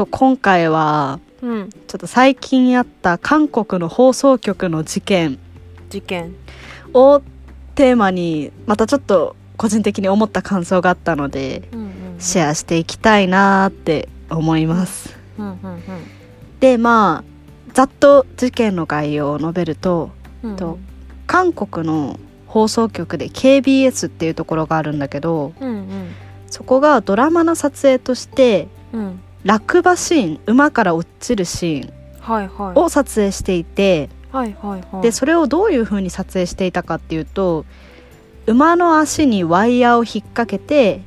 [0.00, 1.70] と今回はうん。
[1.70, 5.38] ちょっと最近あった韓国の放送局の事件。
[5.90, 6.34] 事件。
[6.94, 7.20] を
[7.74, 15.16] テーマにまたちょっと個人的に思った感想があったのでうんうんシェアしていきたいなーって思います。
[15.38, 15.82] うんうん
[16.60, 20.10] でまあざっと事件の概要を述べると
[20.42, 20.78] うんと
[21.26, 25.86] 韓国の放送局で KBS っていうところがあるんだけどうんうん。
[26.48, 32.78] そこがドラマの撮影としてうん落馬シーン馬から落ちるシーンはいはい。
[32.78, 35.02] を撮影していてはいはいはい。
[35.02, 37.64] でそれをどういう風に撮影していたかっていうと
[38.46, 41.02] 馬の足にワイヤーを引っ掛けて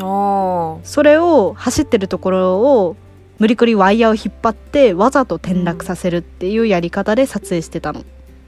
[0.00, 2.96] あそれを走ってるところを
[3.38, 8.04] 無理くりワイヤーを引っ張ってわざと転落させるっていうやり方で撮影してたの、ー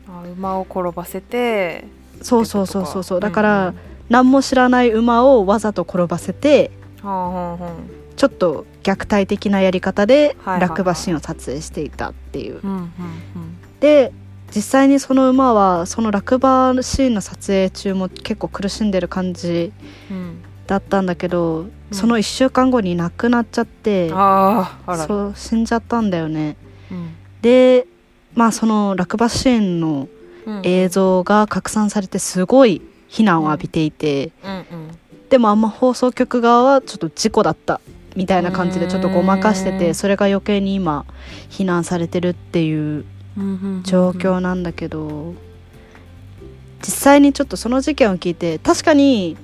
[0.08, 1.84] あ馬を転ばせて。
[2.22, 3.20] そうそうそうそうそう。
[3.20, 6.70] だから、うん何も知らない馬をわざと転ばせて
[7.02, 7.52] うんはあはあ。
[7.56, 7.70] は
[8.18, 12.60] ちょっと虐待的なやり方で落馬シーンを撮影していたっていう、
[13.80, 14.12] で
[14.54, 19.72] 実際にその馬はその落馬シーンの撮影中も結構苦しんでる感じ
[20.10, 25.06] うんうんだったんだけど、その1週間後に亡くなっちゃって、あああら。
[25.06, 26.58] そう死んじゃったんだよね。
[26.90, 27.14] うん。
[27.40, 27.86] で
[28.34, 30.08] まあその落馬シーンの
[30.46, 30.60] うん。
[30.64, 34.64] 映像が拡散されてすごい非難を浴びていて、うんうん。
[35.30, 37.80] でもあんま放送局側はちょっと事故だった
[38.18, 41.06] みたいな感じでちょっとごまかしてうんてそれが余計に今
[41.48, 43.04] 非難されてるっていう
[43.36, 43.44] うんう
[43.78, 45.34] ん状況なんだけど
[46.82, 49.36] 実際にちょっとその事件を聞いて確かに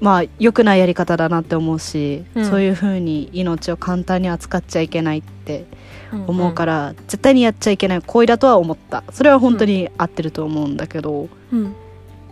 [0.00, 2.44] まあ良くないやり方だなって思うし、うん。
[2.44, 5.64] そういう風に命を簡単に扱っちゃいけないって
[6.12, 9.04] 思うからら、絶対にやっちゃいけない行為だとは思った。
[9.12, 11.74] それは本当に合ってると思うんだけど、うん。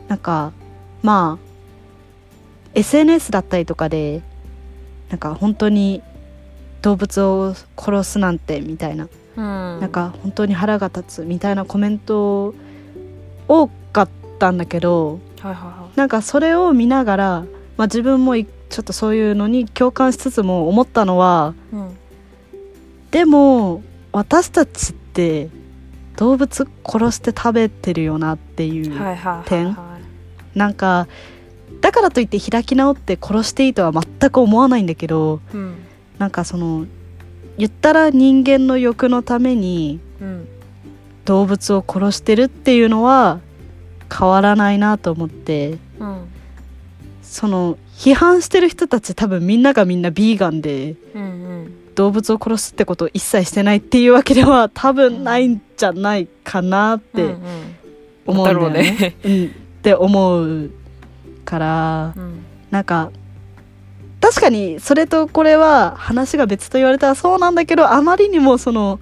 [0.09, 0.53] なんか
[1.03, 1.53] まあ
[2.75, 4.23] SNS だったりとかで
[5.13, 6.03] なんか本当に
[6.81, 9.45] 動物を殺すなんてみたいな、うん。
[9.81, 12.55] なんか本当に腹が立つみたいなコメント
[13.47, 17.41] 多かったんだけどはいはいはなんかそれを見ながら、
[17.77, 21.97] まあ、自分もいちょっとそういうのに共感しつつも思ったのはいうん。
[23.11, 23.83] でも
[24.13, 25.51] 私たちって
[26.17, 29.99] 動物殺して食べてるよなっていう、はいはいはい点は
[30.55, 30.59] い。
[30.59, 31.07] なんか
[31.83, 35.75] だからといって開き直って殺していいとは全く思わないんだけどうん。
[36.19, 36.87] なんかその
[37.59, 40.49] 言ったら人間の欲のためにうん。
[41.25, 43.41] 動物を殺してるっていうのは
[44.13, 46.29] 変わらないなと思ってうん
[47.23, 51.95] その批判してる人たち多分みんながみんなビーガンでうんうん。
[51.95, 57.39] 動物を殺すってことを一切してないっていうわけでは多分ないんじゃないかなってうんうん。
[58.25, 58.71] 思うんだよね。
[58.71, 59.17] だろうね。
[59.25, 59.49] うん、っ
[59.83, 60.71] て思う
[61.53, 62.45] からうん。
[62.71, 63.11] なんか
[64.23, 68.99] 確かにそれとこれは話が別と言われたらそうなんだけどあまりにもその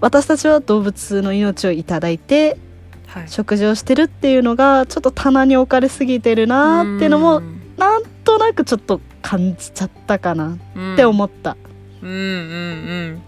[0.00, 2.56] 私たちは動物の命をいただいて
[3.06, 3.28] はい。
[3.28, 7.42] 食事をしてるっていうのがちょっと棚に置かれすぎてるなーっていうのも
[7.76, 10.94] なんとなくちょっと感じちゃったかなうん。
[10.94, 11.58] って思った。
[12.00, 12.18] うんうんう
[13.18, 13.22] ん。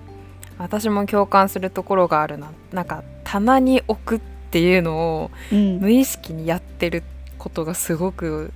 [0.57, 2.51] 私も共感するところがあるな。
[2.73, 4.21] なんか棚に置くっ
[4.51, 5.81] ていうのをうん。
[5.81, 7.03] 無意識にやってる
[7.45, 8.53] ことがすごく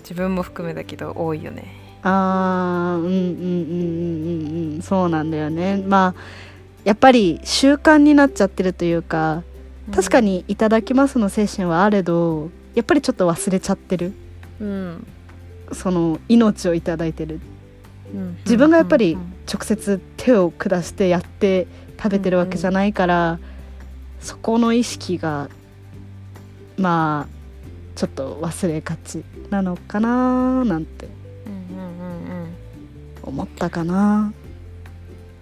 [0.00, 1.72] 自分も含めだけど多いよね。
[2.02, 4.82] あーうんうんうんうんうんうん。
[4.82, 5.76] そうなんだよね。
[5.86, 6.20] まあ
[6.82, 9.44] やっぱり習慣になっちゃってるというか
[9.94, 14.12] 確かに「いただきます」の精神はあれどやっぱりちょっと忘れちゃってる。
[14.60, 15.06] うん。
[15.72, 17.40] その命をいただいてる。
[18.12, 23.38] うん自分がやっぱりうん直接手を下してやって食べてるわけじゃないから、
[24.20, 25.48] そこの意識が
[26.76, 27.37] まあ
[27.98, 31.08] ちょっと忘れがちなのかななんて。
[33.24, 34.32] 思ったかな。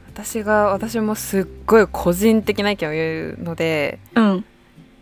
[0.07, 4.45] 私が私もすっごい個人的な意見を言うのでうん。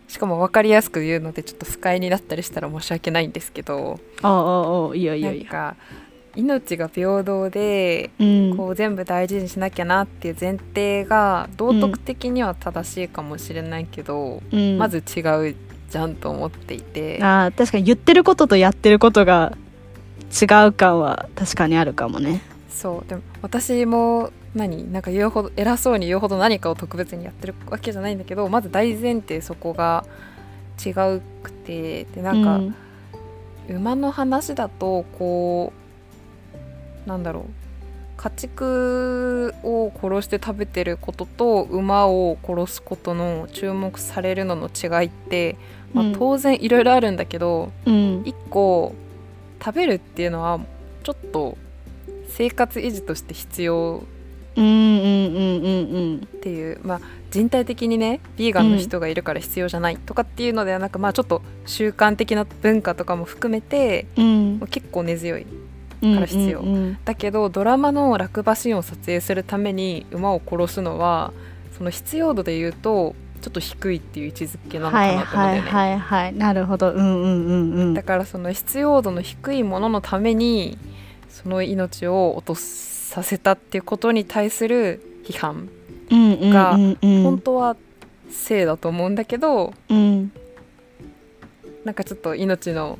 [0.09, 5.43] しかも分かりやすく言うのでちょっと不快になったりしたら申し訳ないんですけどああああいいよいいよいいよ。
[5.45, 5.77] なんか
[6.35, 8.57] 命が平等でうん。
[8.57, 14.77] こう全部大事にしなきゃなっていう前提が道徳的には正しいかもしれないけど、うん。
[14.77, 15.21] まず違
[15.51, 15.55] う
[15.89, 17.19] じゃんと思っていて。
[17.21, 19.57] あー確かに言ってることとやってることが
[20.41, 22.41] 違う感は確かにあるかもね。
[22.69, 23.09] そう。
[23.09, 30.05] でも私も何なんか言うほど偉そうに言うほど何かを特別にやってるわけじゃないんだけどまず大前提そこが
[30.85, 32.75] 違うくてでなんか、うん。
[33.67, 35.73] 馬の話だとこ
[37.05, 37.64] うなんだろう
[38.17, 45.57] 家畜を殺して食べてることと馬を殺すことの注目されるのの違いって、
[45.93, 46.13] まあうん。
[46.13, 48.23] 当然いろいろあるんだけどうん。
[48.25, 48.95] 一個
[49.63, 50.59] 食べるっていうのは
[51.03, 51.57] ちょっと
[52.29, 54.03] 生活維持として必要
[54.53, 54.61] って
[56.49, 64.59] いう、まあ、人体的にねビーガンの人がいるから必要じゃないとかっていうのではなく、まあ、ちょっと習慣的な文化とかも含めてうん。
[64.69, 65.41] 結構根強い。
[65.43, 65.54] うん
[66.13, 66.63] から必要。
[67.03, 71.33] だけどドラマの落馬シーンを撮影するために馬を殺すのは
[71.77, 76.91] その必要度で言うとちょっと低いっていう位置づけなのかはいなと思うんだよね、はいはいはいなるほど。
[76.91, 77.93] うんうんうんうん。
[77.93, 80.77] だからその必要度の低いもののために
[81.29, 85.69] その命を落とさせたっていうことに対する批判、
[86.51, 87.75] が本当は
[88.29, 90.31] 正だと思うんだけどうん。
[91.83, 92.97] なんかちょっと命の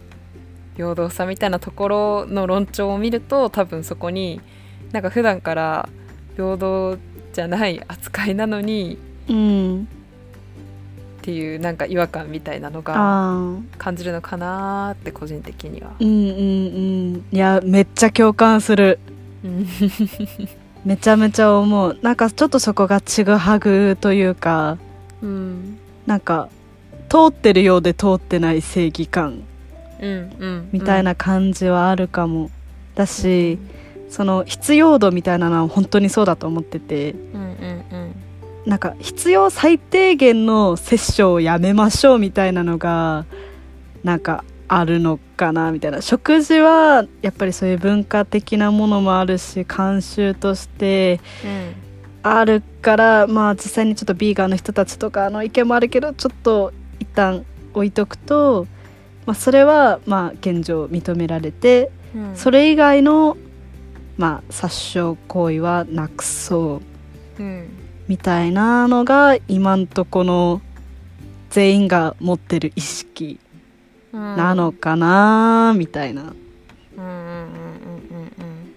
[0.75, 4.41] 平等さみたいなところの論調を見ると多分そこに
[4.91, 5.89] なんか普段から
[6.35, 6.97] 平等
[7.33, 8.97] じゃない扱いなのに
[9.29, 9.87] うん
[11.25, 12.93] っていうなんか違和感みたいなのが
[13.79, 15.95] 感じるのかなーって個人的には。
[15.99, 16.31] うんうんう
[17.17, 17.25] ん。
[17.31, 18.99] いやめっちゃ共感する。
[19.43, 19.67] うん
[20.85, 21.97] めちゃめちゃ思う。
[22.03, 24.77] なんかちょっとそこがちぐはぐというか
[25.23, 25.79] うん。
[26.05, 26.49] なんか
[27.09, 29.41] 通ってるようで通ってない正義感
[30.71, 32.51] みたいな感じはあるかも、
[32.95, 33.59] だし
[34.09, 37.11] その必要度みたいなのは本当にそうだと思ってて。
[37.11, 37.49] うんうん
[37.91, 38.15] うん。
[38.65, 43.25] なんか必要最低限の摂取をやめましょうみたいなのが
[44.03, 46.01] なんかあるのかなみたいな。
[46.01, 51.75] 食事はやっぱりそういう文化的なものもあるし慣習としてうん。
[52.23, 58.65] あるからまあ実際にちょっとビーガンの人たちとかの意見もあるけどちょっと一旦置いとくと、
[59.25, 62.35] まあ、それはまあ現状認められてうん。
[62.35, 63.37] それ以外の
[64.17, 66.81] まあ殺傷行為はなくそ
[67.39, 67.43] う。
[67.43, 67.69] うん。
[68.07, 70.61] みたいなのが今んとこの
[71.49, 73.39] 全員が持ってる意識
[74.13, 76.21] なのかなみたいな。
[76.21, 78.75] うんうんうんうんうんうん。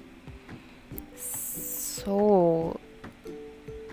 [1.17, 2.81] そ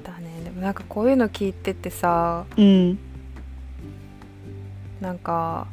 [0.02, 0.42] うだね。
[0.44, 2.98] でもなんかこういうの聞いててさうん。
[5.02, 5.68] なんか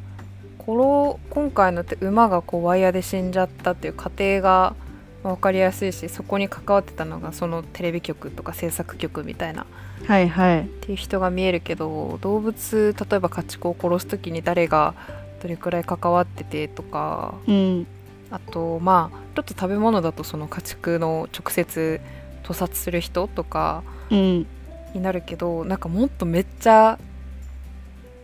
[0.66, 4.74] 今回のって馬がこうワイヤーで死んじゃったっていう過程が
[5.22, 9.66] 分かりやすいしそこに関わってたのがそのテレビ局とか制作局みたいなっ
[10.06, 10.68] はいはい。
[10.80, 14.94] ていう人が見えるけど動物例えば家畜を殺す時に誰が
[15.42, 17.86] どれくらい関わっててとかうん
[18.30, 22.00] あとまあちょっと食べ物だとその家畜の直接
[22.42, 24.46] 屠殺する人とかうん
[24.94, 26.98] になるけどなんかもっとめっちゃ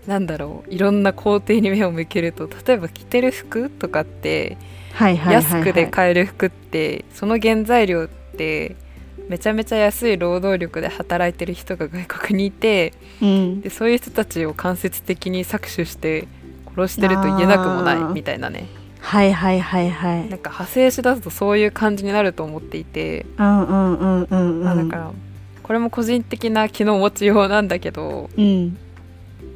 [0.09, 4.57] なんだろういろんな工程に目を向けると例えば着てる服とかって
[4.95, 5.53] はいはいはい、はい。
[5.53, 8.75] 安くで買える服ってその原材料って
[9.29, 16.27] めちゃめちゃ安い労働力で働いてる人が外国にいてうんでそういう人たちを間接的に搾取して
[16.75, 18.67] 殺してると言えなくもないみたいなね
[19.01, 20.29] はいはいはいはい。
[20.29, 24.65] なんか派生しだすとそういう感じになると思っていて、うんうんうんうんうん。
[24.65, 25.13] まあだから
[25.63, 28.79] これも個人的な気の持ちようなんだけどうん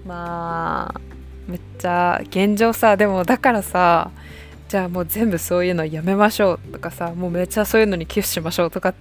[0.06, 1.00] まあ
[1.46, 4.10] めっちゃ現状さでもだからさ
[4.68, 8.94] じゃあもう全部そういうのやめましょうとかさもうめっちゃそういうのに寄付しましょうとか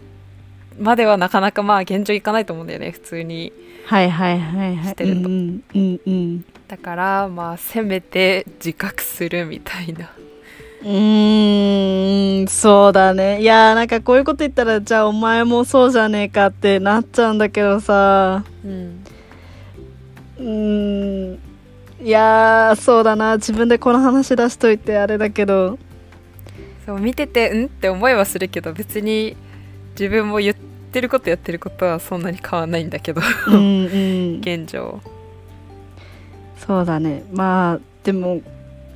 [0.80, 3.54] まではなかなかまあ現状いかないと思うんだよね普通に
[3.86, 4.86] はいはいはいはい。
[4.86, 6.46] してるとうんうんうん。
[6.68, 10.10] だからまあせめて自覚するみたいな
[10.84, 13.42] うーん、そうだね。
[13.42, 18.44] いやーなんかこういうこと言ったら、じゃあお前もそうじゃねえかってなっちゃうんだけどさ。
[18.66, 19.01] うん
[20.42, 21.40] うーん。
[22.04, 23.36] いやー、そうだな。
[23.36, 25.78] 自分でこの話出しといてあれだけど。
[26.86, 29.38] そう見ててうんって思いはするけど別に
[29.92, 34.40] 自分も言ってることやってることはそんなに変わんないんだけどうんうん。
[34.42, 35.00] 現状
[36.58, 37.24] そうだね。
[37.34, 38.42] まあ、でも、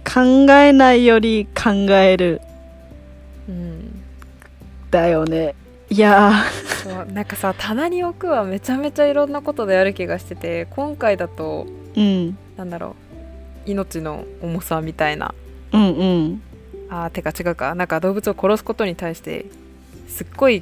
[0.06, 0.22] 考
[0.52, 2.42] えないより考える。
[3.50, 4.02] うん
[4.92, 5.56] だよね。
[5.90, 6.32] いや
[6.86, 12.38] そうなんかさ棚に置くはめちゃめちゃいろんなことである気がしてて今回だとー、うん。
[12.58, 12.96] なんだろ
[13.66, 15.34] う命の重さみたいな
[15.72, 16.42] うんうん。
[16.90, 19.46] あーてか違うかなんか動物を殺すことに対して
[20.08, 20.62] すっごい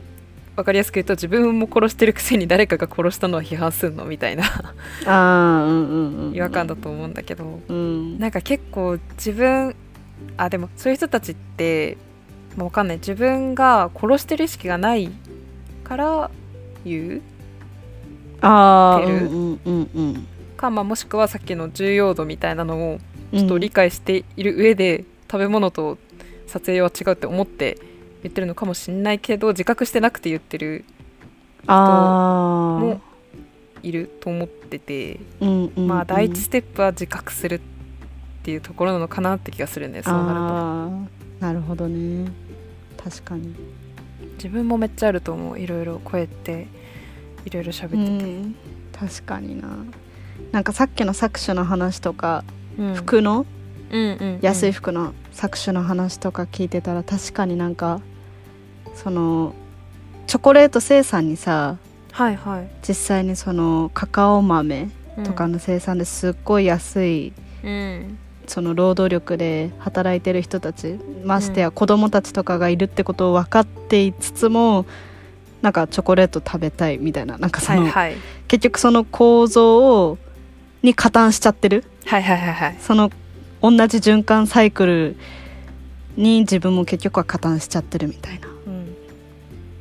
[0.56, 4.44] 分かりやすく言うと自分も殺してるくせに誰かが殺したのは批判すんのみたいな
[5.06, 6.34] ああ、うんうんうん。
[6.34, 8.18] 違和感だと思うんだけどうん。
[8.18, 9.75] なんか結構自分
[10.38, 11.98] あでもそういう人たちって
[12.56, 15.12] もう分かんない自分が殺してる意識がない
[15.93, 16.31] から
[16.83, 17.21] 言う
[18.41, 19.21] あてる。
[19.21, 20.27] んうんうんうん。
[20.57, 23.00] か、まあ、もしくはさっきの重要度みたいなのを
[23.31, 25.97] ちちょっと理解している上で、食べ物と
[26.47, 27.79] 撮影は違うって思って
[28.21, 30.85] 言ってるのかもしんないけど自覚してなくて言ってる
[31.65, 33.01] あも
[33.81, 37.59] いると思ってて、あ、うんうんうん、まあ第一ステップは自覚するっ
[38.43, 41.00] ていうところなのかなって気がするんでそうな
[41.39, 41.45] ると。
[41.45, 42.31] なるほどね。
[43.03, 43.55] 確かに
[44.43, 45.59] 自分もめっちゃあると思う。
[45.59, 46.67] いろいろこうやって
[47.45, 48.55] いろいろ喋ってて、うん
[48.91, 49.69] 確かにな。
[50.51, 52.43] なんかさっきの搾取の話とか、
[52.77, 52.93] うん。
[52.95, 53.45] 服の？
[53.89, 54.39] うんうんうん。
[54.41, 58.01] 安い服の搾取の話とか聞いてたら確かになんか
[58.95, 59.55] その
[60.27, 61.77] チョコレート生産にさ
[62.12, 62.69] はいはい。
[62.88, 67.33] 実際にそのカカオ豆うんとかの生産ですっごい安い、
[67.63, 74.85] うんその労働力で働いてる人たちましてや子供たちとかがいるってことを分かっていつつも
[75.62, 78.15] なんかチョコレート食べたいみたいななんかその、はいはい。
[78.47, 80.17] 結局その構造を
[80.81, 81.85] に加担しちゃってる。
[82.05, 82.77] はいはいはいはい。
[82.81, 83.09] その
[83.62, 85.15] 同じ循環サイクル
[86.17, 88.47] に自分も結局は加担しちゃってるみたいな。
[88.47, 88.95] うん。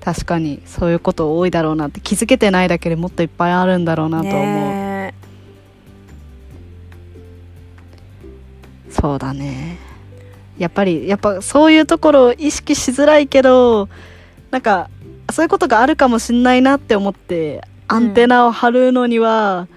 [0.00, 4.91] 確かにそういうこと多いだろうなって気づけてないだけでもっといっぱいあるんだろうなと思う、
[9.02, 9.78] そうだね。
[10.58, 13.88] やっぱりやっぱそういうところを意識しづらいけど
[14.52, 14.88] なんか
[15.32, 19.68] そういうことがあるかもしんないなって思ってアンテナを張るのには、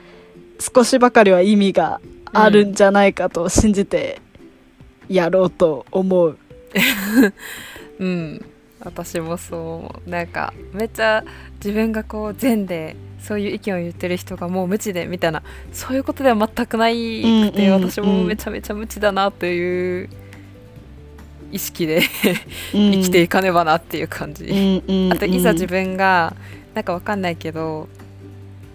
[0.59, 1.99] 少しばかりは意味が
[2.31, 4.21] あるんじゃないかと信じて
[5.09, 6.37] やろうと思う、
[7.99, 8.45] うん。
[8.79, 10.09] 私もそう思う。
[10.09, 15.41] なんかめっちゃ自分がこう善でそういう意見を言ってる人がもう無知でみたいな
[15.73, 20.09] そういうことでは全くないくて、うんうんうん私もめちゃめちゃ無知だなという
[21.51, 22.01] 意識で
[22.73, 24.45] うん生きていかねばなっていう感じ、
[25.11, 26.35] あといざ自分が
[26.75, 27.87] なんかわかんないけど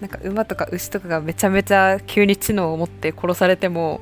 [0.01, 4.01] なんか馬とか牛とかがめちゃめちゃ急に知能を持って殺されても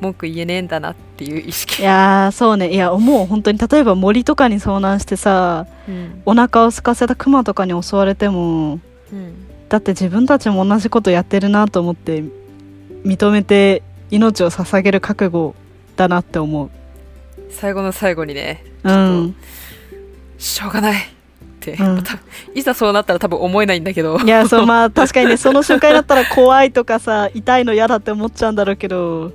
[0.00, 8.80] 文句言えねえんだなっていう意識いやーそうねいや思う本当に例えば森とかに遭難してさうんお腹を空かせたクマとかに襲われても
[9.12, 12.22] うんだって自分たちも同じことやってるなと思って
[13.04, 15.54] 認めて命を捧げる覚悟
[15.96, 16.70] だなって思う。
[17.50, 19.36] 最後の最後にねうん。
[20.38, 21.06] しょうがないっ
[21.60, 22.04] て、うん。
[22.54, 24.18] いざそうなったら多分思えないんだけど。
[24.18, 29.32] いやそうまあ 確かにねその瞬間になったら怖いとかさ痛いの嫌だって思っちゃうんだろうけど。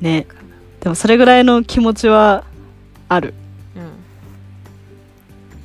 [0.00, 0.26] ね。
[0.80, 2.44] でもそれぐらいの気持ちは
[3.08, 3.34] ある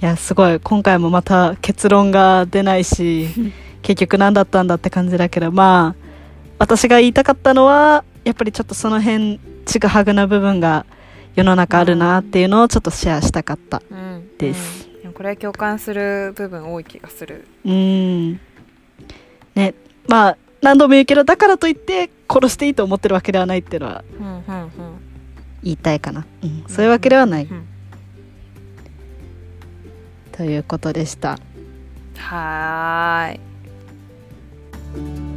[0.02, 0.60] やすごい。
[0.60, 3.28] 今回もまた結論が出ないし
[3.84, 6.06] 結局何だったんだって感じだけどまあ
[6.58, 10.86] 私が言いたかったのはやっぱりちょっとその辺ちぐはぐな部分が
[11.36, 14.90] 世の中あるなっていうのをちょっとシェアしたかったうんです。
[14.96, 15.02] うん。
[15.04, 17.48] でもこれは共感する部分多い気がする。
[17.64, 18.40] うん。
[19.54, 19.76] ね。
[20.08, 24.72] まあ何度も言うけどだからといって殺していいと思ってるわけではないっていうのはうんうんうん。
[25.64, 27.71] 言いたいかな、うん、そういうわけではない、うん
[30.32, 31.38] ということでした。
[32.18, 35.31] はーい。